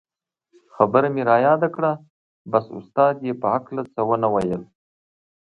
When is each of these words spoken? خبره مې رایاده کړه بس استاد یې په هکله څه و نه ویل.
خبره 0.75 1.07
مې 1.15 1.21
رایاده 1.31 1.67
کړه 1.75 1.91
بس 2.51 2.65
استاد 2.77 3.15
یې 3.27 3.33
په 3.41 3.47
هکله 3.55 3.81
څه 3.93 4.01
و 4.07 4.11
نه 4.23 4.27
ویل. 4.33 4.63